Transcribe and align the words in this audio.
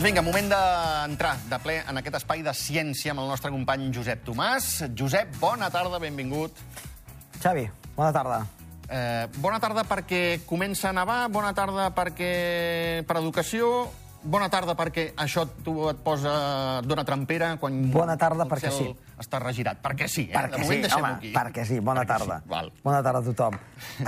Doncs 0.00 0.14
vinga, 0.14 0.22
moment 0.24 0.46
d'entrar 0.48 1.34
de 1.44 1.56
ple 1.60 1.74
en 1.76 2.00
aquest 2.00 2.14
espai 2.16 2.40
de 2.40 2.54
ciència 2.56 3.12
amb 3.12 3.20
el 3.20 3.26
nostre 3.28 3.50
company 3.52 3.90
Josep 3.92 4.22
Tomàs. 4.24 4.68
Josep, 4.96 5.34
bona 5.36 5.66
tarda, 5.68 5.98
benvingut. 6.00 6.56
Xavi, 7.42 7.66
bona 7.98 8.08
tarda. 8.08 8.38
Eh, 8.88 9.26
bona 9.44 9.58
tarda 9.60 9.84
perquè 9.84 10.40
comença 10.48 10.88
a 10.88 10.94
nevar, 10.96 11.18
bona 11.28 11.52
tarda 11.52 11.90
perquè 11.92 12.30
per 13.04 13.18
educació, 13.20 13.90
bona 14.24 14.48
tarda 14.48 14.72
perquè 14.78 15.10
això 15.20 15.44
tu 15.60 15.76
et 15.92 16.00
posa, 16.00 16.32
et 16.80 16.88
dona 16.88 17.04
trempera 17.04 17.58
quan 17.60 17.82
Bona 17.92 18.16
tarda 18.16 18.48
perquè 18.48 18.72
cel 18.72 18.78
sí. 18.78 18.88
Està 19.20 19.38
regirat. 19.42 19.78
Perquè 19.84 20.08
sí, 20.08 20.24
eh? 20.30 20.34
Perquè 20.34 20.56
de 20.56 20.62
moment 20.64 20.72
sí, 20.78 20.82
deixem-ho 20.86 21.04
home, 21.04 21.14
aquí. 21.20 21.32
perquè 21.36 21.64
sí, 21.68 21.78
bona 21.80 22.02
Perquè 22.02 22.16
tarda. 22.16 22.38
Sí, 22.42 22.48
val. 22.50 22.72
Bona 22.82 23.02
tarda 23.06 23.20
a 23.20 23.28
tothom. 23.28 23.58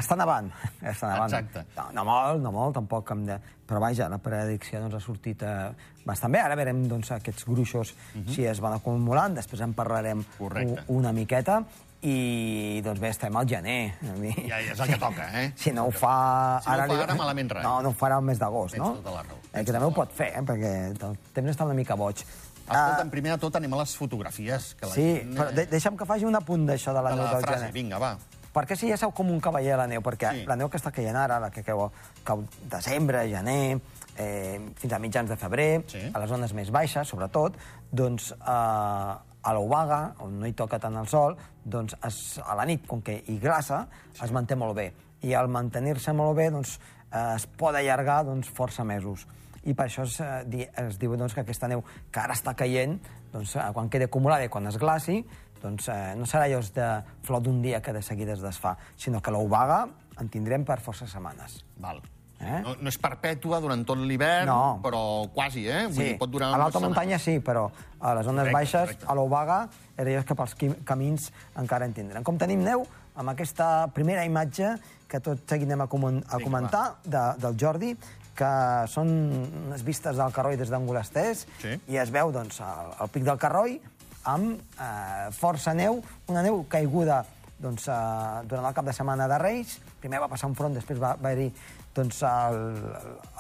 Està 0.01 0.16
nevant, 0.19 0.51
està 0.80 1.12
nevant. 1.12 1.29
Exacte. 1.30 1.65
No, 1.77 1.87
no 2.01 2.05
molt, 2.09 2.43
no 2.43 2.53
molt, 2.57 2.75
tampoc 2.80 3.11
hem 3.15 3.27
de... 3.29 3.39
Però 3.73 3.79
vaja, 3.80 4.09
la 4.12 4.19
predicció 4.20 4.80
doncs, 4.83 4.95
ha 4.98 5.01
sortit 5.01 5.43
eh, 5.47 5.70
bastant 6.05 6.33
bé. 6.34 6.41
Ara 6.43 6.56
veurem 6.59 6.83
doncs, 6.91 7.12
aquests 7.15 7.47
gruixos 7.48 7.95
si 8.29 8.45
es 8.45 8.59
van 8.61 8.75
acumulant, 8.77 9.33
després 9.39 9.62
en 9.65 9.73
parlarem 9.73 10.19
Mhm. 10.19 10.37
Correcte. 10.39 10.84
una 10.89 11.12
miqueta. 11.12 11.62
I, 12.03 12.81
doncs 12.83 12.98
bé, 12.98 13.12
estem 13.15 13.37
al 13.39 13.47
gener. 13.47 13.95
A 14.11 14.17
mi... 14.19 14.33
Ja 14.48 14.59
és 14.59 14.81
el 14.83 14.89
que 14.91 14.97
toca, 14.98 15.29
eh? 15.39 15.53
Si 15.62 15.70
no 15.70 15.84
ho 15.87 15.92
fa... 15.95 16.59
Si 16.65 16.69
no 16.69 16.75
ho 16.75 16.87
fa 16.89 16.95
li- 16.97 17.03
ara, 17.05 17.15
malament 17.15 17.53
res. 17.55 17.62
No, 17.62 17.77
no 17.81 17.92
ho 17.92 17.95
farà 17.95 18.19
el 18.19 18.25
mes 18.27 18.41
d'agost, 18.41 18.75
Tens 18.75 18.83
no? 18.83 18.97
tota 18.98 19.15
la 19.15 19.23
raó, 19.23 19.37
Eh, 19.39 19.53
tens 19.61 19.67
que 19.69 19.73
també 19.77 19.87
ho 19.87 19.92
tota 19.92 20.01
pot 20.01 20.17
fer, 20.19 20.33
eh? 20.34 20.42
perquè 20.48 20.73
el 20.91 21.17
temps 21.37 21.53
està 21.55 21.65
una 21.69 21.77
mica 21.79 21.95
boig. 21.95 22.25
Escolta'm, 22.66 23.11
primer 23.11 23.33
de 23.34 23.39
tot 23.42 23.56
anem 23.56 23.73
a 23.75 23.81
les 23.83 23.97
fotografies. 23.97 24.75
Que 24.78 24.87
la 24.87 24.92
Sí, 24.95 25.06
gent, 25.19 25.34
però 25.37 25.50
de 25.53 25.62
eh, 25.62 25.67
deixa'm 25.70 25.97
que 25.98 26.06
faci 26.06 26.25
un 26.25 26.37
apunt 26.39 26.67
d'això 26.69 26.95
de 26.95 27.03
la 27.03 27.11
de 27.11 27.17
neu 27.17 27.25
la 27.27 27.33
del 27.34 27.42
frase. 27.42 27.59
gener. 27.59 27.73
Vinga, 27.73 27.98
va. 27.98 28.12
Perquè 28.53 28.77
si 28.77 28.89
ja 28.91 28.97
seu 29.00 29.11
com 29.17 29.31
un 29.33 29.41
cavaller 29.41 29.73
a 29.75 29.77
la 29.78 29.87
neu, 29.89 30.03
perquè 30.05 30.31
sí. 30.31 30.45
la 30.47 30.56
neu 30.56 30.69
que 30.69 30.77
està 30.77 30.92
caient 30.92 31.17
ara, 31.17 31.39
la 31.41 31.50
que 31.50 31.62
cau, 31.64 31.87
cau 32.22 32.42
desembre, 32.69 33.22
gener, 33.31 33.81
eh, 34.17 34.61
fins 34.77 34.92
a 34.92 34.98
mitjans 34.98 35.28
de 35.31 35.37
febrer, 35.37 35.84
Sí. 35.89 36.03
a 36.12 36.19
les 36.20 36.28
zones 36.28 36.53
més 36.53 36.70
baixes, 36.70 37.09
sobretot, 37.09 37.56
doncs 37.91 38.33
eh, 38.33 38.45
a 38.47 39.53
l'Obaga, 39.55 40.15
on 40.20 40.39
no 40.39 40.47
hi 40.47 40.53
toca 40.53 40.78
tant 40.78 40.94
el 40.97 41.09
sol, 41.09 41.37
doncs 41.65 41.97
es, 42.05 42.39
a 42.44 42.55
la 42.55 42.65
nit, 42.69 42.87
com 42.87 43.00
que 43.03 43.22
hi 43.27 43.39
glaça, 43.39 43.87
sí. 44.12 44.20
es 44.25 44.31
manté 44.31 44.55
molt 44.55 44.77
bé. 44.77 44.92
I 45.22 45.33
al 45.34 45.48
mantenir-se 45.48 46.12
molt 46.12 46.37
bé, 46.37 46.50
doncs, 46.50 46.78
eh, 47.11 47.34
es 47.37 47.47
pot 47.47 47.75
allargar 47.75 48.25
doncs, 48.27 48.48
força 48.50 48.84
mesos. 48.84 49.27
I 49.65 49.75
per 49.75 49.87
això 49.87 50.03
es, 50.03 50.19
eh, 50.21 50.43
di- 50.47 50.67
es 50.77 50.99
diu 50.99 51.15
doncs, 51.17 51.35
que 51.35 51.41
aquesta 51.45 51.69
neu 51.69 51.83
que 52.11 52.21
ara 52.21 52.35
està 52.35 52.55
caient, 52.55 52.99
doncs, 53.33 53.57
eh, 53.57 53.69
quan 53.73 53.89
quedi 53.89 54.05
acumulada 54.05 54.45
i 54.45 54.49
quan 54.49 54.67
es 54.67 54.77
glaci, 54.79 55.25
doncs 55.63 55.89
eh, 55.89 56.15
no 56.19 56.27
serà 56.27 56.45
allò 56.49 56.59
de 56.75 56.89
flor 57.23 57.41
d'un 57.43 57.61
dia 57.63 57.81
que 57.81 57.93
de 57.93 58.03
seguida 58.03 58.33
es 58.33 58.41
desfà, 58.43 58.77
sinó 58.97 59.21
que 59.23 59.31
l'Obaga 59.31 59.87
en 60.19 60.29
tindrem 60.29 60.65
per 60.65 60.81
força 60.81 61.07
setmanes. 61.07 61.65
Val. 61.79 62.03
Eh? 62.43 62.59
No, 62.65 62.73
no 62.83 62.89
és 62.91 62.97
perpètua 62.99 63.61
durant 63.63 63.85
tot 63.87 63.97
l'hivern, 64.03 64.49
No. 64.51 64.81
però 64.83 65.29
quasi, 65.33 65.63
eh? 65.69 65.85
Vull 65.87 66.09
dir, 66.09 66.17
pot 66.19 66.29
durar 66.29 66.49
a 66.53 66.59
l'alta 66.59 66.81
muntanya 66.83 67.17
sí, 67.23 67.37
però 67.39 67.69
a 68.01 68.15
les 68.17 68.25
zones 68.27 68.41
Correcte, 68.49 68.53
baixes, 68.53 68.81
correcte. 68.81 69.07
a 69.07 69.15
l'Obaga, 69.15 69.69
era 69.97 70.11
allò 70.11 70.25
que 70.27 70.35
pels 70.35 70.57
camins 70.85 71.29
encara 71.55 71.87
en 71.87 71.93
tindrem. 71.95 72.25
Com 72.25 72.37
tenim 72.39 72.65
neu, 72.65 72.83
amb 73.15 73.31
aquesta 73.31 73.87
primera 73.95 74.25
imatge 74.27 74.73
que 75.07 75.21
tot 75.21 75.39
seguit 75.47 75.69
anem 75.71 75.83
a, 75.83 75.87
comen 75.87 76.19
a 76.29 76.41
comentar, 76.43 76.97
de, 77.05 77.23
del 77.39 77.55
Jordi, 77.57 77.93
que 78.36 78.52
són 78.88 79.08
unes 79.66 79.83
vistes 79.84 80.16
del 80.16 80.33
Carroi 80.33 80.56
des 80.56 80.70
d'Angolestès, 80.72 81.47
Sí. 81.61 81.77
i 81.88 81.98
es 82.00 82.11
veu 82.11 82.33
doncs, 82.33 82.61
el, 82.61 82.92
el 83.00 83.08
pic 83.12 83.25
del 83.28 83.38
Carroi 83.38 83.78
amb 84.25 84.61
eh, 84.80 85.28
força 85.34 85.75
neu, 85.75 86.02
una 86.30 86.42
neu 86.42 86.64
caiguda 86.70 87.25
doncs, 87.62 87.88
eh, 87.88 88.42
durant 88.48 88.66
el 88.66 88.75
cap 88.75 88.84
de 88.87 88.92
setmana 88.97 89.28
de 89.28 89.38
Reis. 89.38 89.78
Primer 90.00 90.21
va 90.22 90.28
passar 90.31 90.48
un 90.50 90.54
front, 90.59 90.75
després 90.75 90.98
va, 90.98 91.15
va 91.15 91.31
haver-hi 91.31 91.50
doncs, 91.94 92.22
el, 92.22 92.60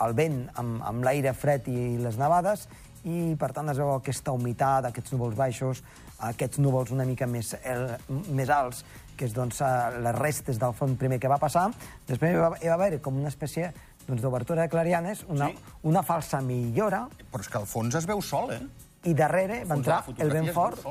el 0.06 0.14
vent 0.14 0.40
amb, 0.60 0.82
amb 0.84 1.04
l'aire 1.06 1.32
fred 1.34 1.68
i 1.72 1.96
les 1.98 2.18
nevades, 2.20 2.68
i 3.04 3.32
per 3.38 3.50
tant 3.54 3.70
es 3.72 3.78
veu 3.80 3.94
aquesta 3.96 4.30
humitat, 4.30 4.84
aquests 4.86 5.14
núvols 5.14 5.34
baixos, 5.38 5.80
aquests 6.22 6.60
núvols 6.62 6.92
una 6.94 7.06
mica 7.08 7.26
més, 7.26 7.54
el, 7.66 7.88
més 8.30 8.50
alts, 8.54 8.84
que 9.16 9.26
és 9.26 9.34
doncs, 9.34 9.58
eh, 9.60 9.98
les 10.04 10.14
restes 10.18 10.58
del 10.60 10.74
front 10.74 10.94
primer 11.00 11.18
que 11.18 11.30
va 11.30 11.38
passar. 11.42 11.68
Després 12.06 12.34
hi 12.36 12.38
va, 12.38 12.52
hi 12.62 12.70
va 12.70 12.76
haver 12.78 13.00
com 13.02 13.18
una 13.18 13.32
espècie 13.32 13.72
doncs, 14.06 14.20
d'obertura 14.22 14.62
de 14.62 14.68
clarianes, 14.68 15.24
una, 15.28 15.48
Sí. 15.48 15.58
una 15.82 16.02
falsa 16.02 16.40
millora, 16.40 17.08
Però 17.32 17.40
és 17.40 17.48
que 17.48 17.58
al 17.58 17.66
fons 17.66 17.94
es 17.94 18.06
veu 18.06 18.20
sol, 18.22 18.50
eh? 18.52 18.60
i 19.04 19.14
darrere 19.14 19.64
va 19.64 19.74
entrar 19.76 20.04
el 20.18 20.30
vent 20.30 20.52
fort. 20.52 20.84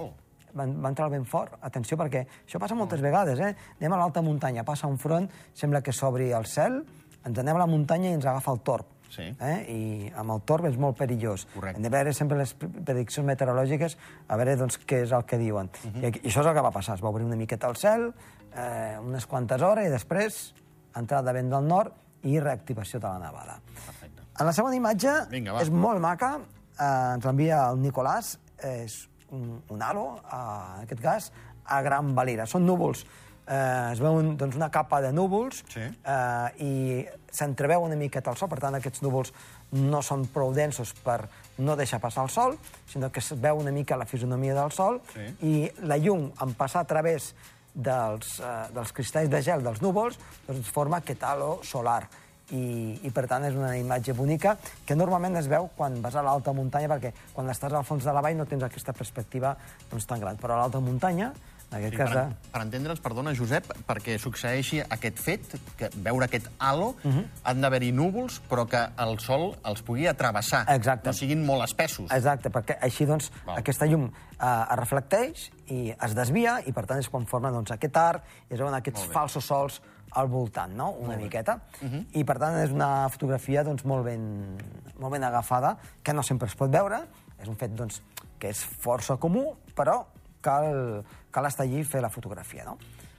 Va, 0.53 0.65
va 0.65 0.89
entrar 0.89 1.05
el 1.07 1.11
vent 1.13 1.25
fort. 1.25 1.53
Atenció, 1.61 1.95
perquè 1.97 2.25
això 2.45 2.59
passa 2.59 2.75
moltes 2.75 2.99
vegades, 2.99 3.39
eh? 3.39 3.55
Anem 3.79 3.93
a 3.93 3.97
l'alta 3.97 4.21
muntanya, 4.21 4.63
passa 4.65 4.85
un 4.87 4.97
front, 4.97 5.29
sembla 5.53 5.81
que 5.81 5.93
s'obri 5.93 6.31
el 6.31 6.45
cel, 6.45 6.83
ens 7.25 7.37
anem 7.39 7.55
a 7.55 7.59
la 7.59 7.67
muntanya 7.67 8.09
i 8.09 8.13
ens 8.13 8.25
agafa 8.25 8.51
el 8.51 8.59
torb. 8.59 8.85
Sí. 9.11 9.23
Eh? 9.39 9.55
I 9.71 10.11
amb 10.15 10.31
el 10.31 10.41
torb 10.47 10.65
és 10.65 10.77
molt 10.77 10.97
perillós. 10.97 11.45
Correcte. 11.53 11.77
Hem 11.77 11.83
de 11.83 11.89
veure 11.89 12.13
sempre 12.13 12.37
les 12.37 12.53
pre- 12.53 12.67
prediccions 12.69 13.25
meteorològiques, 13.27 13.97
a 14.27 14.35
veure 14.37 14.55
doncs, 14.57 14.77
què 14.87 15.01
és 15.03 15.11
el 15.11 15.23
que 15.25 15.37
diuen. 15.37 15.67
Uh 15.67 15.87
Mhm. 15.87 16.01
-huh. 16.01 16.03
I, 16.03 16.27
I 16.27 16.29
això 16.29 16.39
és 16.41 16.47
el 16.47 16.53
que 16.53 16.61
va 16.61 16.71
passar. 16.71 16.95
Es 16.95 17.01
va 17.03 17.09
obrir 17.09 17.25
una 17.25 17.35
miqueta 17.35 17.67
el 17.69 17.75
cel, 17.77 18.13
eh, 18.55 18.97
unes 19.01 19.25
quantes 19.27 19.61
hores, 19.61 19.85
i 19.85 19.89
després 19.89 20.53
entrada 20.95 21.23
de 21.31 21.33
vent 21.33 21.49
del 21.49 21.65
nord 21.67 21.93
i 22.23 22.39
reactivació 22.39 22.99
de 22.99 23.07
la 23.07 23.19
nevada. 23.19 23.59
Perfecte. 23.85 24.21
En 24.39 24.45
la 24.45 24.53
segona 24.53 24.75
imatge 24.75 25.13
Vinga, 25.29 25.53
va. 25.53 25.61
és 25.61 25.69
molt 25.69 25.99
maca, 26.01 26.37
eh, 26.79 27.13
ens 27.15 27.25
l'envia 27.25 27.63
el 27.71 27.77
Nicolàs, 27.83 28.37
és 28.63 29.07
un, 29.31 29.61
un 29.69 29.81
halo, 29.81 30.05
eh, 30.23 30.35
en 30.77 30.85
aquest 30.85 31.01
cas, 31.01 31.31
a 31.65 31.81
Gran 31.81 32.13
Valira. 32.15 32.45
Són 32.45 32.65
núvols, 32.65 33.05
eh, 33.47 33.89
es 33.93 33.99
veu 33.99 34.13
un, 34.19 34.35
doncs, 34.37 34.55
una 34.55 34.69
capa 34.71 35.01
de 35.01 35.11
núvols 35.13 35.63
Sí. 35.69 35.81
eh, 35.81 36.63
i 36.63 37.05
s'entreveu 37.31 37.81
una 37.85 37.95
miqueta 37.95 38.31
el 38.31 38.37
sol, 38.37 38.49
per 38.49 38.59
tant 38.59 38.75
aquests 38.75 39.01
núvols 39.03 39.31
no 39.71 40.01
són 40.01 40.25
prou 40.27 40.51
densos 40.53 40.93
per 40.93 41.29
no 41.59 41.75
deixar 41.77 41.99
passar 42.01 42.23
el 42.23 42.29
sol, 42.29 42.57
sinó 42.87 43.09
que 43.11 43.19
es 43.19 43.31
veu 43.39 43.55
una 43.57 43.71
mica 43.71 43.95
la 43.97 44.05
fisonomia 44.05 44.53
del 44.53 44.71
sol 44.71 45.01
Sí. 45.13 45.27
i 45.47 45.71
la 45.87 45.97
llum, 45.97 46.31
en 46.41 46.53
passar 46.55 46.81
a 46.81 46.85
través 46.85 47.33
dels, 47.73 48.39
eh, 48.39 48.67
dels 48.75 48.91
cristalls 48.91 49.29
de 49.31 49.41
gel 49.41 49.63
dels 49.63 49.81
núvols, 49.81 50.17
doncs 50.47 50.71
forma 50.71 51.01
aquest 51.01 51.23
halo 51.23 51.59
solar. 51.63 52.03
I, 52.51 52.99
I, 53.07 53.09
per 53.15 53.29
tant, 53.31 53.45
és 53.47 53.55
una 53.55 53.77
imatge 53.79 54.11
bonica 54.11 54.57
que 54.85 54.95
normalment 54.97 55.39
es 55.39 55.47
veu 55.47 55.69
quan 55.77 56.01
vas 56.03 56.17
a 56.19 56.23
l'alta 56.25 56.51
muntanya, 56.51 56.89
perquè 56.91 57.13
quan 57.31 57.47
estàs 57.49 57.71
al 57.71 57.85
fons 57.87 58.03
de 58.03 58.11
la 58.11 58.23
vall 58.23 58.35
no 58.35 58.45
tens 58.45 58.65
aquesta 58.67 58.91
perspectiva 58.91 59.53
doncs, 59.89 60.05
tan 60.09 60.19
gran. 60.19 60.35
Però 60.41 60.57
a 60.57 60.65
l'alta 60.65 60.81
muntanya, 60.83 61.31
en 61.71 61.77
aquest 61.77 61.93
Sí, 61.93 61.97
cas... 61.97 62.09
per, 62.11 62.51
per 62.51 62.61
entendre'ns, 62.61 62.99
perdona, 62.99 63.33
Josep, 63.33 63.65
perquè 63.87 64.17
succeeixi 64.19 64.81
aquest 64.81 65.19
fet, 65.19 65.53
que 65.77 65.89
veure 65.95 66.25
aquest 66.25 66.47
halo, 66.59 66.89
uh 67.03 67.07
Mhm. 67.07 67.17
-huh. 67.19 67.25
han 67.43 67.61
d'haver-hi 67.61 67.91
núvols, 67.91 68.41
però 68.49 68.67
que 68.67 68.81
el 68.97 69.19
sol 69.19 69.55
els 69.65 69.81
pugui 69.81 70.07
atravessar. 70.07 70.65
Exacte. 70.69 71.07
No 71.09 71.13
siguin 71.13 71.45
molt 71.45 71.63
espessos. 71.63 72.11
Exacte, 72.11 72.49
perquè 72.49 72.77
així 72.81 73.05
doncs, 73.05 73.31
Val. 73.45 73.57
aquesta 73.57 73.85
llum 73.85 74.05
eh, 74.05 74.65
es 74.71 74.77
reflecteix 74.77 75.51
i 75.67 75.93
es 76.01 76.13
desvia, 76.15 76.61
i 76.65 76.71
per 76.73 76.85
tant 76.85 76.99
és 76.99 77.07
quan 77.09 77.25
forma 77.25 77.51
doncs, 77.51 77.71
aquest 77.71 77.95
arc, 77.97 78.23
i 78.49 78.53
es 78.53 78.59
veuen 78.59 78.73
aquests 78.73 79.01
Molt 79.01 79.13
falsos 79.13 79.45
sols 79.45 79.81
al 80.11 80.27
voltant, 80.27 80.73
no? 80.75 80.89
una 80.91 81.15
miqueta. 81.15 81.61
Uh 81.81 81.87
-huh. 81.87 82.05
I 82.11 82.23
per 82.25 82.37
tant 82.37 82.55
és 82.57 82.69
una 82.71 83.07
fotografia 83.09 83.63
doncs, 83.63 83.85
molt, 83.85 84.03
ben, 84.03 84.57
molt 84.99 85.11
ben 85.13 85.23
agafada, 85.23 85.77
que 86.03 86.11
no 86.13 86.21
sempre 86.21 86.47
es 86.47 86.55
pot 86.55 86.69
veure, 86.69 87.07
és 87.41 87.47
un 87.47 87.55
fet 87.55 87.71
doncs, 87.73 88.01
que 88.37 88.49
és 88.49 88.57
força 88.65 89.15
comú, 89.17 89.55
però 89.75 90.05
cal, 90.41 91.03
cal 91.31 91.45
estar 91.45 91.65
allí 91.65 91.79
i 91.79 91.87
fer 91.87 92.01
la 92.01 92.09
fotografia. 92.09 92.65
No? 92.65 92.77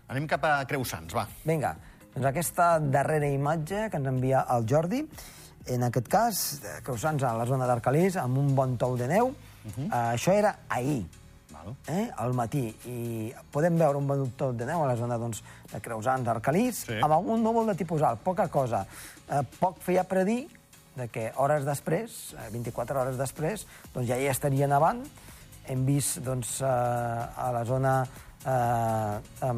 Anem 0.09 0.27
cap 0.29 0.45
a 0.45 0.57
Creu 0.69 0.85
Sants, 0.85 1.15
va. 1.15 1.27
Vinga, 1.45 1.77
doncs 2.15 2.27
aquesta 2.29 2.79
darrera 2.81 3.29
imatge 3.33 3.89
que 3.91 3.97
ens 3.97 4.11
envia 4.11 4.45
el 4.53 4.67
Jordi, 4.69 5.07
en 5.73 5.85
aquest 5.87 6.09
cas, 6.11 6.39
de 6.63 6.77
Creusans 6.83 7.23
a 7.23 7.33
la 7.39 7.47
zona 7.47 7.67
d'Arcalís, 7.71 8.17
amb 8.19 8.39
un 8.39 8.55
bon 8.55 8.77
tou 8.77 8.97
de 8.99 9.07
neu. 9.09 9.29
Uh 9.31 9.71
-huh. 9.77 9.87
uh, 9.87 10.15
això 10.15 10.33
era 10.35 10.57
ahir, 10.69 11.07
Val. 11.53 11.77
eh, 11.87 12.11
al 12.17 12.33
matí, 12.35 12.75
i 12.87 13.33
podem 13.53 13.79
veure 13.79 13.97
un 13.99 14.07
bon 14.07 14.31
tou 14.37 14.53
de 14.53 14.67
neu 14.67 14.83
a 14.83 14.87
la 14.87 14.97
zona 14.97 15.17
doncs, 15.19 15.43
de 15.73 15.81
Creusans, 15.81 16.25
d'Arcalís, 16.25 16.85
Sí. 16.87 16.99
amb 17.01 17.13
algun 17.13 17.43
núvol 17.43 17.67
de 17.67 17.75
tipus 17.77 18.03
alt, 18.03 18.21
poca 18.21 18.49
cosa. 18.49 18.85
Eh, 19.31 19.43
poc 19.61 19.79
feia 19.79 20.03
predir 20.05 20.49
de 20.97 21.09
que 21.09 21.33
hores 21.37 21.65
després, 21.65 22.35
eh, 22.35 22.51
24 22.51 23.01
hores 23.01 23.17
després, 23.17 23.67
doncs 23.95 24.09
ja 24.09 24.19
hi 24.19 24.27
estaria 24.27 24.67
nevant. 24.67 25.07
Hem 25.71 25.85
vist 25.87 26.21
doncs, 26.25 26.61
eh, 26.61 26.67
a 26.67 27.51
la 27.55 27.65
zona 27.69 27.97
eh, 28.03 29.51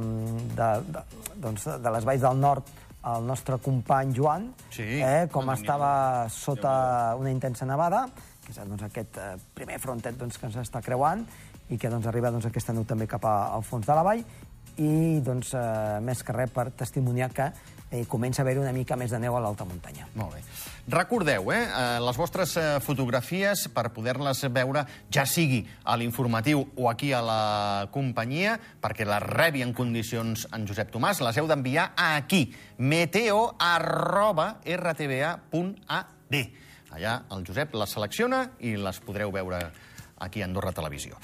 de, 0.56 0.70
de, 0.88 1.04
doncs, 1.40 1.68
de 1.80 1.94
les 1.96 2.04
valls 2.04 2.24
del 2.26 2.40
nord 2.40 2.72
el 3.04 3.26
nostre 3.28 3.58
company 3.60 4.14
Joan, 4.16 4.48
Sí, 4.72 4.84
eh, 5.04 5.26
com 5.32 5.50
estava 5.52 6.28
sota 6.32 7.14
una 7.20 7.30
intensa 7.30 7.66
nevada, 7.68 8.06
que 8.44 8.52
és 8.52 8.60
doncs, 8.64 8.86
aquest 8.86 9.18
eh, 9.20 9.34
primer 9.56 9.78
frontet 9.80 10.16
doncs, 10.20 10.38
que 10.40 10.48
ens 10.48 10.56
està 10.62 10.80
creuant 10.84 11.24
i 11.68 11.78
que 11.80 11.90
doncs, 11.92 12.08
arriba 12.08 12.32
doncs, 12.32 12.48
aquesta 12.48 12.72
neu 12.76 12.86
també 12.88 13.08
cap 13.10 13.24
a, 13.28 13.36
al 13.56 13.64
fons 13.64 13.86
de 13.86 13.96
la 13.96 14.04
vall. 14.06 14.24
I 14.80 15.20
doncs, 15.24 15.52
eh, 15.54 16.00
més 16.04 16.24
que 16.24 16.34
res 16.36 16.52
per 16.52 16.70
testimoniar 16.76 17.30
que 17.32 17.50
eh, 17.94 18.04
comença 18.10 18.42
a 18.42 18.44
haver 18.44 18.58
una 18.58 18.72
mica 18.74 18.96
més 18.98 19.12
de 19.14 19.20
neu 19.22 19.36
a 19.38 19.40
l'alta 19.42 19.64
muntanya. 19.68 20.08
Molt 20.18 20.34
bé. 20.34 20.42
Recordeu, 20.90 21.52
eh, 21.54 21.60
eh, 21.62 22.00
les 22.02 22.18
vostres 22.18 22.56
eh, 22.58 22.64
fotografies 22.82 23.68
per 23.72 23.86
poder-les 23.94 24.42
veure, 24.52 24.82
ja 25.14 25.24
sigui 25.24 25.62
a 25.84 25.96
l'informatiu 25.96 26.66
o 26.76 26.90
aquí 26.90 27.12
a 27.14 27.22
la 27.24 27.88
companyia, 27.94 28.58
perquè 28.82 29.06
les 29.08 29.22
rebi 29.22 29.62
en 29.64 29.72
condicions 29.72 30.48
en 30.52 30.66
Josep 30.66 30.90
Tomàs, 30.92 31.22
les 31.24 31.38
heu 31.38 31.48
d'enviar 31.48 31.92
aquí, 31.96 32.48
meteo 32.78 33.54
arroba 33.58 34.58
rtba.ad. 34.66 36.38
Allà 36.94 37.16
el 37.34 37.42
Josep 37.46 37.74
les 37.74 37.90
selecciona 37.90 38.44
i 38.62 38.76
les 38.78 39.00
podreu 39.02 39.32
veure 39.34 39.64
aquí 40.18 40.42
a 40.42 40.46
Andorra 40.46 40.72
Televisió. 40.74 41.16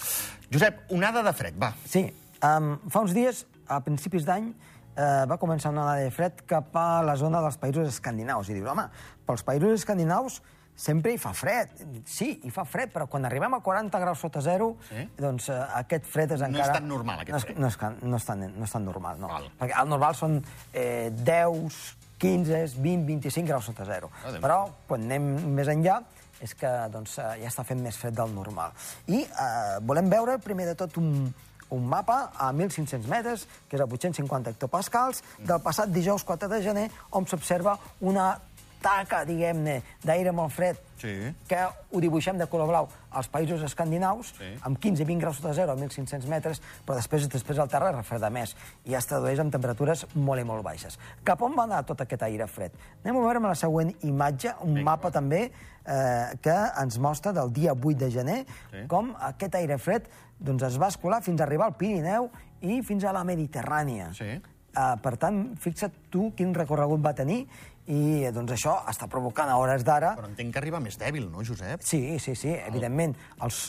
Josep, 0.50 0.86
onada 0.90 1.22
de 1.22 1.32
fred, 1.36 1.54
va. 1.60 1.74
Sí, 1.86 2.08
um, 2.42 2.74
fa 2.90 3.04
uns 3.04 3.14
dies, 3.14 3.44
a 3.70 3.78
principis 3.84 4.26
d'any, 4.26 4.50
eh, 4.96 5.26
va 5.30 5.38
començar 5.38 5.70
una 5.72 5.82
onada 5.86 6.04
de 6.04 6.10
fred 6.14 6.42
cap 6.46 6.74
a 6.76 7.02
la 7.06 7.16
zona 7.16 7.42
dels 7.44 7.58
països 7.60 7.88
escandinaus. 7.88 8.48
I 8.50 8.56
dius, 8.58 8.68
home, 8.70 8.86
pels 9.26 9.44
països 9.46 9.76
escandinaus 9.80 10.40
sempre 10.80 11.12
hi 11.12 11.18
fa 11.20 11.32
fred. 11.36 11.72
Sí, 12.08 12.30
hi 12.44 12.50
fa 12.54 12.64
fred, 12.64 12.92
però 12.94 13.04
quan 13.10 13.26
arribem 13.28 13.52
a 13.54 13.60
40 13.60 13.98
graus 14.00 14.22
sota 14.24 14.40
zero, 14.40 14.76
Sí? 14.88 15.02
doncs 15.18 15.50
eh, 15.52 15.58
aquest 15.82 16.06
fred 16.08 16.32
és 16.32 16.40
No 16.40 16.46
és 16.48 16.54
encara... 16.56 16.78
tan 16.78 16.88
normal, 16.88 17.20
aquest 17.20 17.34
no 17.34 17.36
és, 17.36 17.44
fred. 17.44 17.58
No 17.60 17.66
és, 17.68 17.80
no 18.02 18.16
és, 18.16 18.24
tan, 18.24 18.46
no 18.56 18.64
és 18.64 18.72
tan 18.72 18.84
normal, 18.84 19.18
no. 19.20 19.28
Val. 19.28 19.50
Perquè 19.60 19.76
el 19.82 19.90
normal 19.92 20.16
són 20.16 20.38
eh, 20.72 21.10
10, 21.12 21.96
15, 22.20 22.62
20, 22.80 23.04
25 23.08 23.48
graus 23.48 23.64
sota 23.68 23.84
zero. 23.88 24.10
Ah, 24.24 24.32
Déu 24.32 24.40
Però 24.44 24.58
quan 24.88 25.04
anem 25.08 25.28
més 25.56 25.68
enllà 25.72 26.00
és 26.40 26.54
que 26.56 26.68
doncs, 26.92 27.18
eh, 27.20 27.42
ja 27.42 27.48
està 27.52 27.64
fent 27.68 27.80
més 27.84 27.96
fred 28.00 28.16
del 28.16 28.32
normal. 28.32 28.72
I 29.12 29.22
eh, 29.28 29.78
volem 29.84 30.08
veure, 30.08 30.38
primer 30.40 30.70
de 30.70 30.74
tot, 30.80 30.96
un, 30.96 31.28
un 31.70 31.86
mapa 31.88 32.30
a 32.36 32.50
1.500 32.52 33.08
metres, 33.10 33.46
que 33.68 33.78
és 33.78 33.82
a 33.82 33.88
850 33.88 34.54
hectopascals, 34.54 35.22
del 35.38 35.62
passat 35.64 35.90
dijous 35.94 36.24
4 36.26 36.50
de 36.50 36.62
gener, 36.62 36.86
on 37.10 37.26
s'observa 37.26 37.78
una 38.00 38.32
taca, 38.80 39.24
diguem-ne, 39.28 39.82
d'aire 40.04 40.32
molt 40.32 40.52
fred, 40.52 40.76
Sí. 41.00 41.34
que 41.48 41.56
ho 41.90 42.00
dibuixem 42.00 42.36
de 42.38 42.46
color 42.46 42.68
blau 42.68 42.88
als 43.10 43.28
països 43.30 43.62
escandinaus, 43.62 44.34
Sí. 44.38 44.44
amb 44.62 44.78
15-20 44.78 45.18
graus 45.20 45.36
sota 45.36 45.54
zero 45.54 45.72
a 45.72 45.76
1.500 45.76 46.26
metres, 46.26 46.60
però 46.86 46.94
després 46.94 47.28
després 47.28 47.58
al 47.58 47.68
terra 47.68 47.92
refreda 47.92 48.30
més 48.30 48.54
i 48.84 48.94
es 48.94 49.06
tradueix 49.06 49.38
en 49.38 49.50
temperatures 49.50 50.06
molt 50.14 50.40
i 50.40 50.44
molt 50.44 50.62
baixes. 50.62 50.98
Cap 51.24 51.40
on 51.42 51.56
va 51.56 51.64
anar 51.64 51.84
tot 51.86 52.00
aquest 52.00 52.22
aire 52.22 52.46
fred? 52.46 52.72
Anem 53.04 53.16
a 53.16 53.20
veure 53.20 53.36
amb 53.36 53.46
la 53.46 53.54
següent 53.54 53.94
imatge, 54.02 54.54
un 54.60 54.74
Vinga, 54.74 54.84
mapa 54.90 55.10
també 55.10 55.50
eh, 55.86 56.36
que 56.42 56.56
ens 56.82 56.98
mostra 56.98 57.32
del 57.32 57.52
dia 57.52 57.72
8 57.72 57.96
de 57.98 58.10
gener 58.10 58.46
Sí. 58.70 58.86
com 58.86 59.14
aquest 59.18 59.54
aire 59.54 59.78
fred 59.78 60.06
doncs, 60.38 60.62
es 60.62 60.78
va 60.80 60.88
escolar 60.88 61.22
fins 61.22 61.40
a 61.40 61.44
arribar 61.44 61.66
al 61.66 61.76
Pirineu 61.76 62.30
i 62.60 62.82
fins 62.82 63.04
a 63.04 63.12
la 63.12 63.24
Mediterrània. 63.24 64.12
Sí. 64.14 64.40
Uh, 64.76 64.94
per 65.02 65.16
tant, 65.16 65.56
fixa't 65.58 65.90
tu 66.10 66.32
quin 66.36 66.54
recorregut 66.54 67.00
va 67.04 67.12
tenir 67.12 67.48
i 67.90 68.30
doncs, 68.30 68.54
això 68.54 68.76
està 68.90 69.08
provocant 69.10 69.50
a 69.50 69.58
hores 69.58 69.82
d'ara 69.86 70.14
Però 70.18 70.28
entenc 70.30 70.54
que 70.54 70.62
arriba 70.62 70.80
més 70.82 70.98
dèbil, 71.00 71.26
no, 71.30 71.42
Josep? 71.46 71.82
Sí, 71.86 72.18
sí, 72.22 72.36
sí, 72.38 72.52
evidentment. 72.54 73.16
Els, 73.42 73.60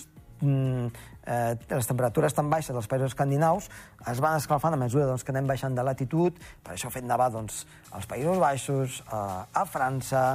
mm, 0.45 0.87
eh, 1.25 1.57
les 1.71 1.89
temperatures 1.89 2.37
tan 2.37 2.49
baixes 2.51 2.75
dels 2.75 2.89
països 2.91 3.15
escandinaus 3.15 3.69
es 4.11 4.21
van 4.23 4.37
escalfant 4.37 4.77
a 4.77 4.79
mesura 4.79 5.07
doncs, 5.09 5.25
que 5.25 5.33
anem 5.33 5.49
baixant 5.49 5.75
de 5.77 5.85
latitud, 5.85 6.37
per 6.63 6.75
això 6.75 6.91
fet 6.93 7.05
nevar 7.07 7.31
doncs, 7.33 7.65
als 7.91 8.09
Països 8.09 8.41
Baixos, 8.41 9.01
eh, 9.07 9.61
a 9.61 9.65
França, 9.65 10.25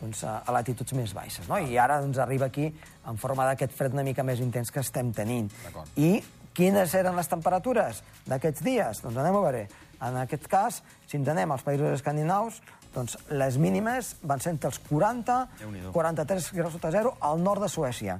doncs, 0.00 0.24
a, 0.24 0.40
a 0.44 0.54
latituds 0.58 0.96
més 0.98 1.14
baixes. 1.16 1.48
No? 1.48 1.58
I 1.58 1.78
ara 1.80 2.00
doncs, 2.02 2.18
arriba 2.22 2.50
aquí 2.50 2.68
en 3.06 3.20
forma 3.20 3.46
d'aquest 3.48 3.76
fred 3.76 3.96
una 3.96 4.04
mica 4.06 4.26
més 4.26 4.42
intens 4.44 4.72
que 4.72 4.82
estem 4.84 5.12
tenint. 5.16 5.50
I 5.96 6.18
quines 6.56 6.94
eren 6.96 7.16
les 7.16 7.28
temperatures 7.28 8.02
d'aquests 8.26 8.64
dies? 8.64 9.02
Doncs 9.04 9.20
anem 9.20 9.36
a 9.36 9.44
veure. 9.44 9.66
En 10.06 10.18
aquest 10.20 10.44
cas, 10.52 10.82
si 11.08 11.16
ens 11.16 11.28
anem 11.32 11.52
als 11.52 11.64
països 11.64 11.94
escandinaus, 11.96 12.60
doncs 12.96 13.18
les 13.30 13.58
mínimes 13.60 14.14
van 14.26 14.40
ser 14.42 14.54
entre 14.54 14.72
els 14.72 14.80
40 14.88 15.36
Déu-n'hi-do. 15.60 15.92
43 15.94 16.48
graus 16.56 16.74
sota 16.78 16.90
zero 16.94 17.16
al 17.20 17.42
nord 17.44 17.66
de 17.66 17.70
Suècia. 17.72 18.18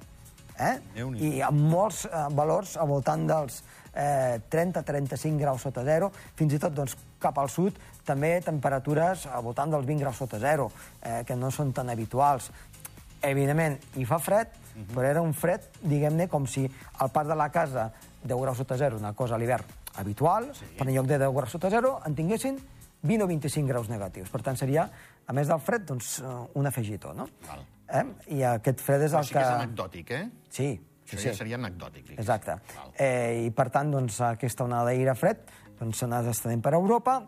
Eh? 0.56 0.76
I 0.96 1.32
amb 1.44 1.66
molts 1.72 2.06
eh, 2.08 2.22
valors 2.36 2.76
al 2.80 2.88
voltant 2.88 3.26
dels 3.28 3.58
eh, 3.92 4.38
30-35 4.52 5.40
graus 5.40 5.64
sota 5.66 5.84
zero, 5.84 6.10
fins 6.36 6.56
i 6.56 6.60
tot 6.62 6.74
doncs, 6.76 6.96
cap 7.20 7.36
al 7.40 7.50
sud 7.52 7.76
també 8.06 8.36
temperatures 8.44 9.26
al 9.32 9.44
voltant 9.44 9.72
dels 9.72 9.88
20 9.88 10.04
graus 10.04 10.20
sota 10.22 10.40
zero, 10.40 10.70
eh, 11.02 11.22
que 11.26 11.36
no 11.36 11.50
són 11.50 11.72
tan 11.76 11.90
habituals. 11.92 12.50
Evidentment, 13.26 13.80
hi 13.96 14.04
fa 14.08 14.20
fred, 14.22 14.52
però 14.92 15.08
era 15.08 15.24
un 15.24 15.32
fred, 15.34 15.64
diguem-ne, 15.82 16.28
com 16.28 16.46
si 16.46 16.66
al 17.00 17.10
parc 17.12 17.32
de 17.32 17.36
la 17.36 17.48
casa 17.50 17.90
10 18.22 18.40
graus 18.40 18.60
sota 18.60 18.78
zero, 18.78 19.00
una 19.00 19.14
cosa 19.16 19.34
a 19.34 19.40
l'hivern 19.40 19.64
habitual, 19.96 20.50
sí. 20.54 20.68
per 20.76 20.86
en 20.86 20.94
lloc 20.94 21.08
de 21.08 21.18
10 21.24 21.36
graus 21.36 21.56
sota 21.56 21.72
zero, 21.72 21.96
en 22.06 22.14
tinguessin 22.14 22.60
20 23.02 23.24
o 23.24 23.28
25 23.28 23.68
graus 23.68 23.88
negatius. 23.92 24.30
Per 24.32 24.42
tant, 24.42 24.56
seria, 24.58 24.88
a 25.26 25.32
més 25.36 25.48
del 25.48 25.60
fred, 25.60 25.84
doncs, 25.88 26.18
eh, 26.20 26.34
un 26.58 26.66
afegitó, 26.66 27.12
no? 27.14 27.28
Val. 27.46 27.64
Eh? 27.86 28.04
I 28.38 28.42
aquest 28.56 28.80
fred 28.82 29.04
és 29.06 29.12
Però 29.12 29.20
el 29.22 29.28
sí 29.28 29.34
que 29.34 29.40
que... 29.40 29.46
és 29.46 29.54
anecdòtic, 29.60 30.10
eh? 30.10 30.24
Sí, 30.50 30.70
Això 31.06 31.20
sí, 31.20 31.28
ja 31.28 31.34
seria 31.38 31.54
anecdòtic, 31.60 32.02
diguéssim. 32.02 32.22
Exacte. 32.24 32.56
Val. 32.74 32.90
Eh, 32.98 33.44
I, 33.46 33.50
per 33.54 33.68
tant, 33.70 33.92
doncs, 33.94 34.18
aquesta 34.26 34.64
onada 34.66 34.90
d'aire 34.90 35.14
fred 35.14 35.44
doncs, 35.78 36.00
s'ha 36.00 36.08
anat 36.08 36.26
estenent 36.32 36.64
per 36.64 36.72
Europa 36.74 37.20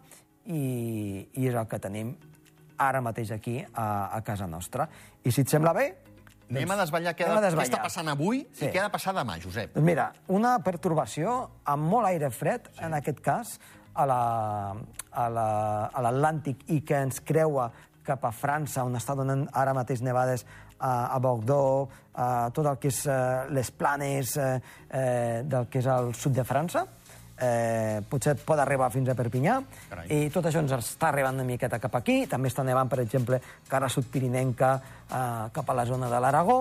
i, 0.49 1.29
i 1.37 1.47
és 1.47 1.55
el 1.55 1.67
que 1.71 1.79
tenim 1.79 2.17
ara 2.79 3.01
mateix 3.03 3.31
aquí, 3.35 3.59
a, 3.75 3.87
a 4.15 4.21
casa 4.27 4.47
nostra. 4.47 4.89
I 5.23 5.33
si 5.35 5.43
et 5.43 5.51
sembla 5.51 5.73
bé... 5.77 5.89
Anem 6.49 6.71
a 6.73 6.77
desvetllar 6.81 7.13
què, 7.13 7.27
a 7.29 7.41
què 7.45 7.61
està 7.61 7.83
passant 7.85 8.09
avui 8.09 8.39
Sí. 8.57 8.65
i 8.65 8.69
què 8.73 8.81
ha 8.81 8.87
de 8.87 8.93
passar 8.95 9.13
demà, 9.13 9.35
Josep. 9.43 9.75
Doncs 9.75 9.85
mira, 9.85 10.07
una 10.33 10.55
pertorbació 10.65 11.35
amb 11.69 11.91
molt 11.91 12.09
aire 12.09 12.31
fred, 12.33 12.71
sí. 12.73 12.81
en 12.87 12.97
aquest 12.97 13.21
cas, 13.21 13.59
a 13.99 14.07
la- 14.07 14.77
a 15.19 15.29
la- 15.29 15.91
a 15.93 16.03
l'Atlàntic 16.05 16.65
la, 16.69 16.75
i 16.77 16.81
que 16.87 16.95
ens 17.03 17.21
creua 17.27 17.71
cap 18.07 18.25
a 18.25 18.31
França, 18.33 18.85
on 18.87 18.95
està 18.97 19.15
donant 19.19 19.43
ara 19.53 19.75
mateix 19.77 20.01
nevades 20.01 20.47
a, 20.81 21.09
a 21.15 21.19
Bordeaux, 21.19 21.91
a 22.15 22.49
tot 22.55 22.67
el 22.71 22.79
que 22.79 22.89
és 22.89 23.03
eh, 23.07 23.49
les 23.51 23.71
planes 23.75 24.37
eh, 24.39 24.61
eh, 24.91 25.43
del 25.45 25.67
que 25.69 25.83
és 25.83 25.87
el 25.91 26.15
sud 26.15 26.33
de 26.39 26.45
França, 26.47 26.87
eh, 27.39 28.01
potser 28.09 28.37
pot 28.47 28.59
arribar 28.59 28.89
fins 28.91 29.11
a 29.11 29.15
Perpinyà, 29.19 29.59
Carai. 29.91 30.07
i 30.11 30.31
tot 30.35 30.47
això 30.49 30.63
ens 30.63 30.73
està 30.79 31.11
arribant 31.13 31.35
una 31.37 31.45
miqueta 31.47 31.79
cap 31.83 31.95
aquí, 32.01 32.27
també 32.31 32.49
està 32.49 32.65
nevant, 32.67 32.89
per 32.89 33.01
exemple, 33.05 33.41
cara 33.69 33.89
sud-pirinenca 33.93 34.73
eh, 34.81 35.49
cap 35.53 35.69
a 35.71 35.75
la 35.75 35.85
zona 35.87 36.09
de 36.11 36.21
l'Aragó, 36.21 36.61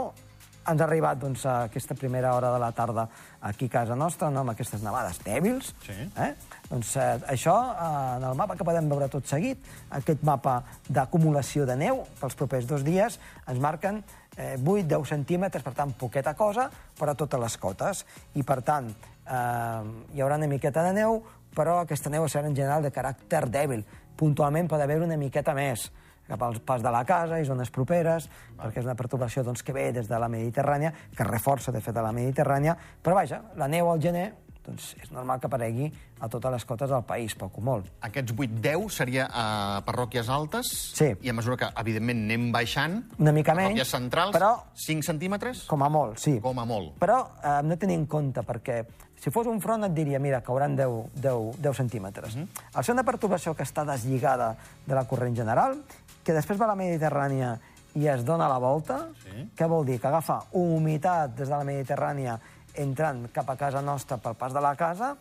ens 0.68 0.82
ha 0.82 0.86
arribat 0.86 1.20
doncs, 1.22 1.46
a 1.48 1.56
aquesta 1.68 1.96
primera 1.96 2.34
hora 2.36 2.52
de 2.54 2.60
la 2.60 2.72
tarda 2.76 3.08
aquí 3.42 3.66
a 3.66 3.74
casa 3.78 3.96
nostra, 3.96 4.30
no, 4.30 4.42
amb 4.44 4.54
aquestes 4.54 4.84
nevades 4.84 5.20
dèbils. 5.24 5.74
Sí. 5.86 5.96
Eh? 6.18 6.30
Doncs 6.70 6.96
eh, 7.00 7.08
això, 7.34 7.56
eh, 7.74 7.90
en 8.18 8.28
el 8.30 8.38
mapa 8.40 8.58
que 8.60 8.68
podem 8.68 8.90
veure 8.92 9.10
tot 9.12 9.28
seguit, 9.30 9.64
aquest 10.00 10.24
mapa 10.28 10.60
d'acumulació 10.90 11.68
de 11.70 11.78
neu 11.80 12.04
pels 12.20 12.36
propers 12.40 12.68
dos 12.70 12.84
dies, 12.88 13.20
ens 13.48 13.62
marquen 13.64 14.02
eh, 14.36 14.56
8-10 14.58 15.14
centímetres, 15.14 15.64
per 15.64 15.76
tant, 15.78 15.94
poqueta 15.98 16.36
cosa, 16.38 16.70
per 16.98 17.12
a 17.12 17.16
totes 17.16 17.42
les 17.42 17.58
cotes. 17.62 18.04
I, 18.36 18.44
per 18.44 18.62
tant, 18.68 18.92
eh, 18.92 19.94
hi 20.16 20.24
haurà 20.24 20.40
una 20.42 20.52
miqueta 20.52 20.84
de 20.90 20.98
neu, 21.00 21.22
però 21.58 21.80
aquesta 21.82 22.12
neu 22.14 22.28
serà 22.30 22.52
en 22.52 22.58
general 22.58 22.84
de 22.86 22.94
caràcter 22.94 23.48
dèbil. 23.50 23.86
Puntualment 24.18 24.70
pot 24.70 24.82
haver 24.82 25.00
una 25.06 25.18
miqueta 25.18 25.56
més 25.58 25.88
cap 26.28 26.44
al 26.44 26.60
pas 26.62 26.84
de 26.84 26.92
la 26.94 27.04
casa 27.08 27.40
i 27.40 27.48
zones 27.48 27.72
properes, 27.74 28.30
perquè 28.58 28.82
és 28.82 28.90
una 28.90 28.98
perturbació 29.00 29.44
doncs, 29.48 29.64
que 29.64 29.76
ve 29.76 29.92
des 29.96 30.10
de 30.10 30.20
la 30.20 30.30
Mediterrània, 30.32 30.94
que 31.16 31.28
reforça, 31.28 31.72
de 31.72 31.82
fet, 31.82 31.98
a 31.98 32.06
la 32.06 32.14
Mediterrània, 32.16 32.76
però 33.04 33.16
vaja, 33.18 33.42
la 33.56 33.70
neu 33.72 33.90
al 33.92 34.04
gener 34.04 34.32
doncs, 34.68 34.92
és 35.02 35.10
normal 35.16 35.40
que 35.40 35.48
aparegui 35.48 35.88
a 36.20 36.28
totes 36.30 36.52
les 36.52 36.66
cotes 36.66 36.90
del 36.92 37.04
país, 37.08 37.34
poc 37.40 37.58
o 37.58 37.62
molt. 37.62 37.88
Aquests 38.06 38.34
8-10 38.36 38.90
seria 38.92 39.28
a 39.32 39.82
parròquies 39.88 40.30
altes 40.30 40.70
Sí. 40.94 41.14
i 41.22 41.30
a 41.30 41.34
mesura 41.34 41.58
que, 41.58 41.70
evidentment, 41.80 42.26
anem 42.28 42.52
baixant... 42.52 43.00
Una 43.18 43.32
mica 43.32 43.54
parròquies 43.56 43.78
menys, 43.78 43.92
centrals, 43.96 44.36
però- 44.36 44.64
5 44.76 45.04
centímetres? 45.04 45.64
Com 45.72 45.84
a 45.84 45.90
molt, 45.90 46.20
sí. 46.20 46.40
Com 46.44 46.60
a 46.60 46.66
molt. 46.66 46.98
Però 47.00 47.20
eh, 47.42 47.62
de 47.64 47.78
tenir 47.78 47.96
en 47.96 48.06
compte, 48.06 48.42
perquè 48.44 48.84
si 49.18 49.32
fos 49.34 49.48
un 49.48 49.62
front 49.62 49.84
et 49.88 49.94
diria, 49.96 50.20
mira, 50.20 50.42
cauran 50.46 50.76
10, 50.76 51.08
10, 51.16 51.58
10 51.62 51.76
centímetres. 51.78 52.36
Mm 52.36 52.42
-hmm. 52.44 52.48
Al 52.74 52.84
ser 52.84 52.94
una 52.94 53.04
perturbació 53.04 53.56
que 53.56 53.64
està 53.64 53.86
deslligada 53.86 54.56
de 54.86 54.94
la 54.96 55.06
corrent 55.08 55.36
general, 55.36 55.82
que 56.24 56.34
després 56.34 56.60
va 56.60 56.66
a 56.66 56.76
la 56.76 56.76
Mediterrània 56.76 57.58
i 57.96 58.06
es 58.08 58.24
dona 58.26 58.48
la 58.50 58.58
volta, 58.60 59.08
Sí. 59.24 59.50
què 59.58 59.68
vol 59.68 59.86
dir? 59.86 60.00
Que 60.00 60.08
agafa 60.08 60.44
humitat 60.52 61.36
des 61.36 61.48
de 61.50 61.56
la 61.56 61.64
Mediterrània 61.64 62.40
entrant 62.82 63.28
cap 63.34 63.50
a 63.50 63.58
casa 63.60 63.82
nostra 63.82 64.18
pel 64.22 64.38
pas 64.40 64.54
de 64.54 64.64
la 64.64 64.76
casa, 64.80 65.16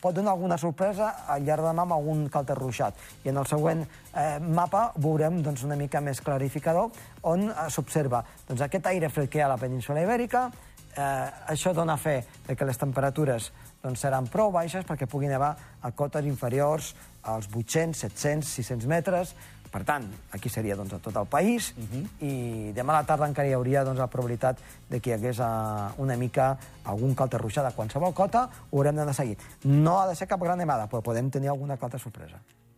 pot 0.00 0.14
donar 0.14 0.34
alguna 0.36 0.58
sorpresa 0.58 1.08
al 1.26 1.44
llarg 1.44 1.64
de 1.64 1.70
demà 1.70 1.86
amb 1.86 1.96
algun 1.96 2.26
calter 2.30 2.56
ruixat. 2.58 2.94
I 3.24 3.32
en 3.32 3.40
el 3.40 3.48
següent 3.48 3.82
eh, 3.82 4.38
mapa 4.38 4.90
veurem 5.02 5.40
doncs, 5.42 5.64
una 5.66 5.78
mica 5.78 6.02
més 6.04 6.20
clarificador 6.22 6.92
on 7.26 7.48
eh, 7.48 7.68
s'observa 7.72 8.22
doncs, 8.46 8.62
aquest 8.62 8.86
aire 8.92 9.10
fred 9.10 9.30
que 9.32 9.40
hi 9.40 9.44
ha 9.44 9.48
a 9.48 9.54
la 9.54 9.60
península 9.60 10.04
ibèrica, 10.04 10.46
eh, 10.94 11.52
això 11.54 11.72
dona 11.74 11.96
fe 11.96 12.20
de 12.46 12.56
que 12.56 12.68
les 12.68 12.78
temperatures 12.78 13.50
doncs, 13.82 14.00
seran 14.02 14.28
prou 14.30 14.52
baixes 14.54 14.86
perquè 14.86 15.08
pugui 15.10 15.30
nevar 15.30 15.54
a 15.82 15.92
cotes 15.96 16.26
inferiors 16.28 16.94
als 17.26 17.48
800, 17.50 17.98
700, 18.06 18.48
600 18.60 18.86
metres. 18.90 19.34
Per 19.72 19.82
tant, 19.84 20.06
aquí 20.36 20.50
seria 20.52 20.76
doncs, 20.78 20.94
a 20.96 21.00
tot 21.02 21.16
el 21.16 21.26
país 21.26 21.72
uh 21.76 21.82
-huh. 21.82 22.04
i 22.20 22.72
demà 22.72 22.92
a 22.92 23.00
la 23.00 23.06
tarda 23.06 23.26
encara 23.26 23.48
hi 23.48 23.52
hauria 23.52 23.84
doncs, 23.84 23.98
la 23.98 24.06
probabilitat 24.06 24.58
de 24.88 25.00
que 25.00 25.10
hi 25.10 25.12
hagués 25.14 25.38
uh, 25.38 25.92
una 25.98 26.16
mica 26.16 26.56
algun 26.84 27.14
calter 27.14 27.40
ruixat 27.40 27.66
a 27.66 27.72
qualsevol 27.72 28.14
cota, 28.14 28.48
ho 28.70 28.76
haurem 28.76 28.96
d'anar 28.96 29.14
seguint. 29.14 29.38
No 29.64 30.00
ha 30.00 30.08
de 30.08 30.14
ser 30.14 30.26
cap 30.28 30.40
gran 30.40 30.58
nevada, 30.58 30.86
però 30.88 31.02
podem 31.02 31.30
tenir 31.30 31.48
alguna 31.48 31.76
calta 31.76 31.98
sorpresa. 31.98 32.36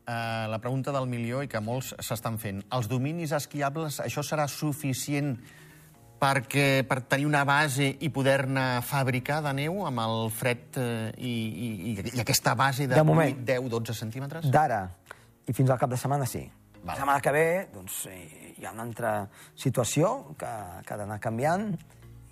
Uh, 0.08 0.48
la 0.48 0.58
pregunta 0.58 0.90
del 0.92 1.06
milió 1.06 1.42
i 1.42 1.48
que 1.48 1.60
molts 1.60 1.94
s'estan 1.98 2.38
fent. 2.38 2.64
Els 2.72 2.88
dominis 2.88 3.32
esquiables, 3.32 4.00
això 4.00 4.22
serà 4.22 4.48
suficient 4.48 5.38
perquè 6.18 6.84
per 6.88 7.02
tenir 7.06 7.26
una 7.26 7.44
base 7.44 7.96
i 8.00 8.08
poder-ne 8.10 8.82
fabricar 8.82 9.40
de 9.42 9.52
neu 9.52 9.86
amb 9.86 10.00
el 10.00 10.30
fred 10.34 10.78
eh, 10.82 11.12
i, 11.16 11.32
i, 11.32 11.92
i, 12.14 12.20
aquesta 12.20 12.54
base 12.58 12.88
de, 12.88 12.94
De 12.94 13.04
moment. 13.06 13.36
8, 13.38 13.44
10, 13.44 13.68
12 13.70 13.94
centímetres? 13.94 14.50
D'ara 14.50 14.88
i 15.48 15.54
fins 15.56 15.70
al 15.70 15.78
cap 15.80 15.90
de 15.90 15.96
setmana, 15.96 16.26
sí. 16.28 16.42
La 16.88 16.96
setmana 16.96 17.20
que 17.20 17.32
ve 17.34 17.46
doncs, 17.74 18.00
eh, 18.08 18.54
hi 18.56 18.66
ha 18.66 18.72
una 18.72 18.86
altra 18.88 19.12
situació 19.54 20.34
que, 20.40 20.50
que 20.84 20.94
ha 20.94 21.00
d'anar 21.00 21.20
canviant 21.20 21.70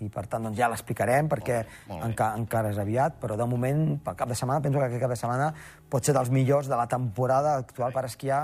i 0.03 0.09
per 0.13 0.27
tant 0.29 0.43
doncs, 0.45 0.57
ja 0.59 0.69
l'explicarem 0.69 1.29
perquè 1.29 1.59
molt 1.87 2.01
bé. 2.01 2.07
enca, 2.11 2.31
encara 2.37 2.71
és 2.73 2.79
aviat, 2.81 3.17
però 3.21 3.37
de 3.37 3.47
moment, 3.49 3.83
pel 4.05 4.17
cap 4.17 4.29
de 4.29 4.37
setmana, 4.37 4.61
penso 4.61 4.81
que 4.81 4.85
aquest 4.89 5.01
cap 5.01 5.13
de 5.13 5.19
setmana 5.19 5.51
pot 5.89 6.05
ser 6.05 6.13
dels 6.17 6.29
millors 6.33 6.69
de 6.69 6.77
la 6.77 6.87
temporada 6.89 7.55
actual 7.63 7.93
per 7.95 8.05
esquiar 8.09 8.43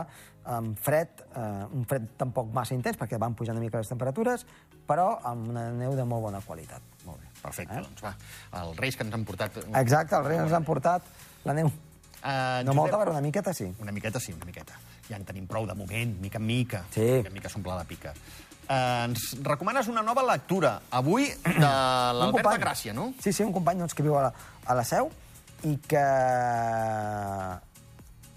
amb 0.54 0.80
fred, 0.84 1.22
eh, 1.36 1.44
un 1.72 1.86
fred 1.88 2.08
tampoc 2.20 2.50
massa 2.54 2.76
intens 2.76 2.98
perquè 3.00 3.20
van 3.22 3.36
pujant 3.38 3.56
una 3.56 3.64
mica 3.64 3.80
les 3.80 3.92
temperatures, 3.92 4.46
però 4.88 5.20
amb 5.24 5.50
una 5.54 5.70
neu 5.72 5.96
de 5.96 6.06
molt 6.06 6.26
bona 6.26 6.42
qualitat. 6.44 6.82
Molt 7.06 7.22
bé, 7.22 7.30
perfecte. 7.42 7.78
Eh? 7.80 7.86
Doncs 7.86 8.04
va, 8.04 8.16
els 8.64 8.82
Reis 8.82 8.98
que 8.98 9.08
ens 9.08 9.16
han 9.16 9.24
portat... 9.24 9.62
Exacte, 9.80 10.18
els 10.18 10.28
reis 10.28 10.42
ens 10.44 10.58
han 10.58 10.66
portat 10.68 11.06
la 11.46 11.56
neu. 11.56 11.72
Uh, 12.24 12.64
No 12.68 12.76
molta, 12.76 12.98
però 13.00 13.12
una 13.12 13.24
miqueta 13.24 13.54
sí. 13.56 13.70
Una 13.84 13.92
miqueta 13.92 14.20
sí, 14.20 14.34
una 14.34 14.46
miqueta. 14.48 14.76
Ja 15.14 15.20
en 15.22 15.28
tenim 15.30 15.46
prou 15.50 15.68
de 15.70 15.76
moment, 15.78 16.16
mica 16.24 16.42
en 16.42 16.48
mica. 16.48 16.84
Sí. 16.94 17.06
Mica 17.22 17.30
en 17.30 17.38
mica 17.38 17.52
s'omple 17.54 17.78
la 17.78 17.86
pica. 17.86 18.16
Uh, 18.64 19.04
ens 19.06 19.34
recomanes 19.44 19.90
una 19.92 20.02
nova 20.02 20.24
lectura, 20.26 20.78
avui, 20.90 21.28
de 21.46 21.70
l'Albert 22.18 22.48
de. 22.50 22.62
Gràcia, 22.64 22.94
no? 22.98 23.12
Sí, 23.22 23.34
sí, 23.36 23.44
un 23.46 23.54
company 23.54 23.84
doncs, 23.84 23.94
que 23.94 24.06
viu 24.06 24.16
a 24.18 24.24
la, 24.30 24.32
a 24.66 24.78
la 24.80 24.86
Seu 24.88 25.12
i 25.68 25.76
que 25.88 26.02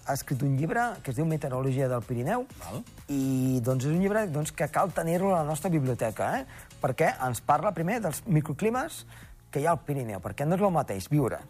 ha 0.06 0.14
escrit 0.14 0.42
un 0.46 0.56
llibre 0.58 0.82
que 1.02 1.10
es 1.10 1.16
diu 1.18 1.26
Meteorologia 1.26 1.88
del 1.90 2.02
Pirineu 2.06 2.44
Val. 2.60 2.82
i 3.10 3.58
doncs, 3.66 3.86
és 3.88 3.94
un 3.94 4.02
llibre 4.02 4.26
doncs, 4.30 4.52
que 4.54 4.68
cal 4.70 4.92
tenir-lo 4.94 5.32
a 5.34 5.40
la 5.40 5.48
nostra 5.48 5.70
biblioteca, 5.72 6.28
eh? 6.38 6.74
perquè 6.82 7.12
ens 7.26 7.40
parla 7.42 7.72
primer 7.74 7.98
dels 8.04 8.22
microclimes 8.26 9.04
que 9.50 9.62
hi 9.62 9.66
ha 9.66 9.72
al 9.74 9.82
Pirineu, 9.86 10.20
perquè 10.22 10.46
no 10.46 10.58
és 10.58 10.62
el 10.62 10.74
mateix 10.74 11.08
viure 11.10 11.40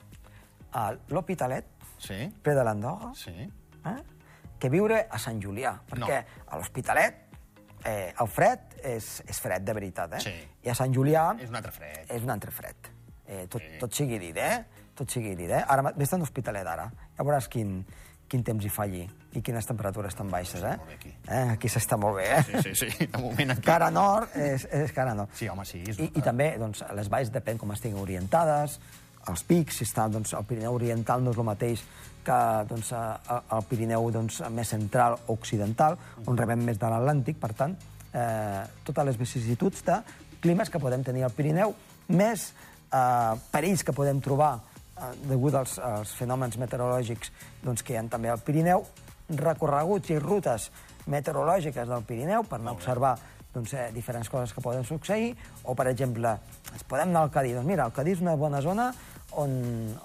a 0.73 0.91
l'Hospitalet, 1.11 1.73
Sí, 1.97 2.17
ple 2.45 2.53
de 2.53 2.61
l'Andoga, 2.65 3.15
sí. 3.17 3.33
eh? 3.89 4.01
Que 4.59 4.71
viure 4.73 5.03
a 5.11 5.19
Sant 5.23 5.41
Julià, 5.43 5.75
perquè 5.91 6.23
a 6.47 6.57
l'Hospitalet 6.57 7.23
eh, 7.85 8.13
el 8.21 8.29
fred 8.33 8.79
és, 8.83 9.11
és 9.29 9.41
fred, 9.43 9.65
de 9.67 9.75
veritat, 9.77 10.17
eh? 10.19 10.23
Sí. 10.25 10.35
I 10.67 10.73
a 10.73 10.75
Sant 10.79 10.95
Julià 10.95 11.29
És 11.41 11.51
un 11.53 11.57
altre 11.61 11.73
fred. 11.75 12.11
és 12.11 12.23
un 12.25 12.31
altre 12.35 12.51
fred. 12.55 12.91
Eh, 13.27 13.45
tot, 13.51 13.61
sí. 13.63 13.79
tot 13.83 13.93
sigui 13.95 14.19
dit, 14.23 14.37
eh? 14.39 14.65
Tot 14.97 15.11
sigui 15.13 15.35
dit, 15.37 15.51
eh? 15.51 15.63
Ara, 15.69 15.93
vés 15.97 16.13
a 16.13 16.19
l'Hospitalet, 16.19 16.67
ara. 16.67 16.89
Ja 17.19 17.25
veuràs 17.27 17.49
quin, 17.53 17.81
quin 18.31 18.43
temps 18.47 18.65
hi 18.65 18.71
fa 18.73 18.87
allí 18.87 19.05
i 19.37 19.43
quines 19.45 19.67
temperatures 19.69 20.15
tan 20.17 20.31
baixes, 20.33 20.63
eh? 20.65 20.77
aquí. 20.95 21.11
eh? 21.29 21.43
Aquí 21.53 21.69
s'està 21.69 21.99
molt 22.01 22.17
bé, 22.17 22.31
eh? 22.39 22.61
Sí, 22.63 22.73
sí, 22.75 22.91
sí. 22.97 23.07
De 23.13 23.21
moment 23.21 23.53
aquí... 23.53 23.67
Cara 23.67 23.91
nord 23.93 24.33
és, 24.41 24.65
és 24.73 24.95
cara 24.97 25.13
nord. 25.15 25.35
Sí, 25.37 25.49
home, 25.53 25.67
sí. 25.69 25.83
És... 25.87 25.99
I, 26.01 26.09
I 26.17 26.23
també, 26.25 26.55
doncs, 26.59 26.81
les 26.97 27.11
valls 27.13 27.31
depèn 27.35 27.59
com 27.61 27.75
estiguin 27.77 28.01
orientades, 28.01 28.79
els 29.31 29.43
pics, 29.43 29.77
si 29.81 29.85
està 29.85 30.09
doncs, 30.13 30.33
el 30.39 30.45
Pirineu 30.47 30.75
oriental 30.77 31.23
no 31.25 31.33
és 31.35 31.39
el 31.39 31.45
mateix 31.49 31.83
que 32.27 32.37
doncs, 32.69 32.93
a- 32.93 33.43
el 33.57 33.63
Pirineu 33.69 34.11
doncs, 34.15 34.41
més 34.51 34.69
central 34.69 35.17
o 35.27 35.33
occidental, 35.35 35.97
on 36.27 36.37
rebem 36.39 36.63
més 36.65 36.79
de 36.79 36.87
l'Atlàntic, 36.91 37.39
per 37.41 37.53
tant, 37.55 37.77
eh, 38.13 38.63
totes 38.85 39.05
les 39.07 39.17
vicissituds 39.19 39.83
de 39.85 40.01
climes 40.41 40.71
que 40.71 40.79
podem 40.79 41.03
tenir 41.03 41.25
al 41.25 41.31
Pirineu, 41.35 41.75
més 42.09 42.53
eh, 42.93 43.35
perills 43.51 43.83
que 43.85 43.93
podem 43.93 44.21
trobar 44.21 44.55
eh, 44.59 45.13
degut 45.29 45.55
als, 45.55 45.79
als 45.79 46.13
fenòmens 46.19 46.57
meteorològics 46.59 47.33
doncs, 47.63 47.83
que 47.83 47.95
hi 47.95 47.97
ha 47.99 48.05
també 48.11 48.31
al 48.31 48.39
Pirineu, 48.47 48.85
recorreguts 49.29 50.11
i 50.11 50.19
rutes 50.23 50.71
meteorològiques 51.07 51.89
del 51.89 52.05
Pirineu 52.07 52.47
per 52.47 52.61
anar 52.61 52.75
a 52.75 52.79
observar 52.79 53.17
doncs, 53.57 53.73
eh, 53.73 53.91
diferents 53.95 54.29
coses 54.29 54.53
que 54.53 54.61
poden 54.61 54.85
succeir, 54.85 55.35
o, 55.65 55.75
per 55.75 55.89
exemple, 55.89 56.37
ens 56.73 56.85
podem 56.85 57.09
anar 57.09 57.27
al 57.27 57.33
Cadí. 57.33 57.55
Doncs 57.57 57.69
mira, 57.69 57.87
el 57.89 57.95
Cadí 57.97 58.13
és 58.13 58.23
una 58.25 58.37
bona 58.37 58.61
zona 58.61 58.91
on, 59.41 59.53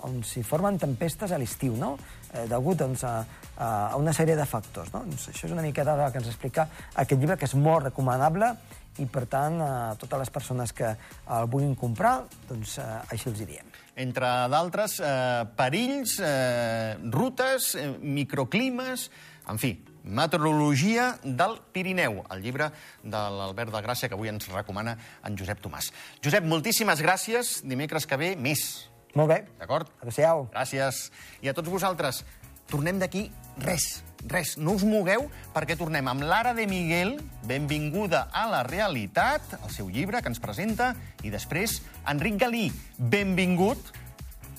on 0.08 0.22
s'hi 0.26 0.44
formen 0.48 0.80
tempestes 0.80 1.32
a 1.32 1.40
l'estiu, 1.40 1.76
no? 1.80 1.96
Eh, 2.32 2.46
degut 2.50 2.80
doncs, 2.80 3.04
a, 3.04 3.16
a 3.60 3.98
una 4.00 4.14
sèrie 4.16 4.38
de 4.40 4.46
factors. 4.48 4.94
No? 4.94 5.04
Doncs 5.04 5.30
això 5.34 5.50
és 5.50 5.56
una 5.56 5.66
miqueta 5.66 5.98
el 5.98 6.14
que 6.14 6.22
ens 6.24 6.32
explica 6.32 6.68
aquest 6.96 7.20
llibre, 7.20 7.38
que 7.38 7.50
és 7.50 7.58
molt 7.60 7.90
recomanable, 7.90 8.54
i, 9.00 9.06
per 9.08 9.26
tant, 9.32 9.60
a 9.64 9.72
totes 10.00 10.26
les 10.26 10.32
persones 10.34 10.74
que 10.76 10.90
el 10.92 11.52
vulguin 11.52 11.76
comprar, 11.80 12.22
doncs 12.50 12.78
eh, 12.82 12.88
així 13.12 13.30
els 13.32 13.44
hi 13.44 13.50
diem. 13.54 13.76
Entre 14.02 14.30
d'altres, 14.52 15.00
eh, 15.04 15.44
perills, 15.58 16.18
eh, 16.24 16.96
rutes, 17.12 17.74
eh, 17.76 17.90
microclimes, 18.00 19.10
en 19.50 19.60
fi, 19.62 19.74
meteorologia 20.04 21.16
del 21.24 21.58
Pirineu, 21.74 22.24
el 22.34 22.42
llibre 22.44 22.72
de 23.04 23.24
l'Albert 23.38 23.74
de 23.74 23.82
Gràcia 23.86 24.10
que 24.10 24.18
avui 24.18 24.32
ens 24.32 24.50
recomana 24.52 24.98
en 25.26 25.38
Josep 25.38 25.62
Tomàs. 25.64 25.92
Josep, 26.24 26.46
moltíssimes 26.46 27.02
gràcies. 27.02 27.60
Dimecres 27.66 28.08
que 28.10 28.18
ve, 28.18 28.36
més. 28.36 28.90
Molt 29.16 29.34
bé. 29.34 29.42
D'acord? 29.60 29.90
Adéu-siau. 30.02 30.48
Gràcies. 30.54 31.10
I 31.44 31.52
a 31.52 31.56
tots 31.58 31.70
vosaltres, 31.70 32.24
tornem 32.72 33.02
d'aquí 33.02 33.28
res, 33.62 34.02
res. 34.32 34.56
No 34.58 34.78
us 34.78 34.86
mogueu 34.88 35.28
perquè 35.56 35.76
tornem 35.78 36.08
amb 36.08 36.24
Lara 36.24 36.54
de 36.58 36.68
Miguel, 36.70 37.18
benvinguda 37.48 38.28
a 38.32 38.48
la 38.50 38.64
realitat, 38.68 39.58
el 39.62 39.74
seu 39.74 39.90
llibre 39.92 40.22
que 40.22 40.32
ens 40.32 40.40
presenta, 40.40 40.94
i 41.24 41.34
després 41.34 41.82
Enric 42.10 42.40
Galí, 42.42 42.70
benvingut 42.98 43.92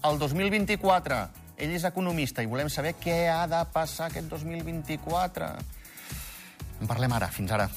al 0.03 0.19
2024. 0.21 1.42
Ell 1.63 1.77
és 1.77 1.85
economista 1.87 2.43
i 2.43 2.49
volem 2.51 2.67
saber 2.73 2.97
què 2.99 3.29
ha 3.31 3.45
de 3.47 3.61
passar 3.71 4.09
aquest 4.11 4.27
2024. 4.33 5.51
En 6.83 6.91
parlem 6.91 7.15
ara. 7.15 7.29
Fins 7.31 7.55
ara. 7.55 7.69